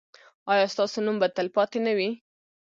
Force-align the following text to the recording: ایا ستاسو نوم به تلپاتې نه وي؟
ایا 0.51 0.65
ستاسو 0.73 0.97
نوم 1.05 1.15
به 1.21 1.27
تلپاتې 1.37 1.79
نه 1.85 1.91
وي؟ 1.97 2.09